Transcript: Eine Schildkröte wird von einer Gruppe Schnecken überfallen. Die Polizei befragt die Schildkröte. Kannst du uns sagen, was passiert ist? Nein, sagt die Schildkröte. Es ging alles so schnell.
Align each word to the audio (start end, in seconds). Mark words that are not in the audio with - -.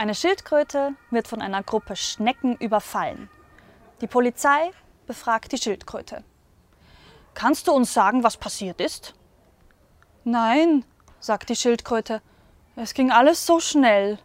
Eine 0.00 0.14
Schildkröte 0.14 0.94
wird 1.10 1.28
von 1.28 1.42
einer 1.42 1.62
Gruppe 1.62 1.94
Schnecken 1.94 2.56
überfallen. 2.56 3.28
Die 4.00 4.06
Polizei 4.06 4.70
befragt 5.06 5.52
die 5.52 5.58
Schildkröte. 5.58 6.24
Kannst 7.34 7.68
du 7.68 7.72
uns 7.72 7.92
sagen, 7.92 8.24
was 8.24 8.38
passiert 8.38 8.80
ist? 8.80 9.12
Nein, 10.24 10.86
sagt 11.18 11.50
die 11.50 11.54
Schildkröte. 11.54 12.22
Es 12.76 12.94
ging 12.94 13.10
alles 13.10 13.44
so 13.44 13.60
schnell. 13.60 14.18